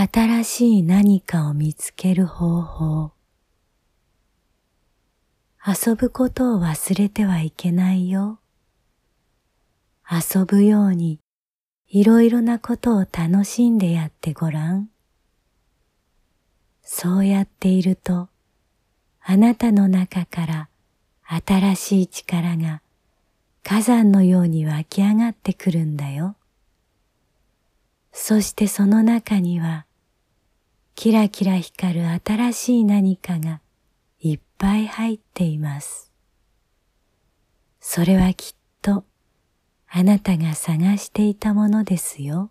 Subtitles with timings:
[0.00, 3.10] 新しい何かを見つける方法。
[5.66, 8.38] 遊ぶことを忘れてはいけないよ。
[10.08, 11.18] 遊ぶように
[11.88, 14.88] いろいろなことを楽しんでやってごらん。
[16.84, 18.28] そうやっていると、
[19.20, 20.68] あなたの中から
[21.44, 22.82] 新しい力が
[23.64, 26.36] 火山のように湧き上がってくるんだよ。
[28.12, 29.86] そしてその中には、
[31.00, 33.60] キラキラ光る新しい何かが
[34.18, 36.10] いっぱい入っています。
[37.78, 39.04] それはきっと
[39.86, 42.46] あなたが探していたものですよ。